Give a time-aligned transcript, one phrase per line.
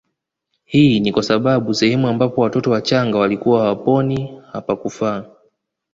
[0.63, 5.25] Hii ni kwa sababu sehemu ambapo watoto wachanga walikuwa hawaponi hapakufaa